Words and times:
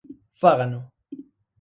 Fágano. 0.41 0.79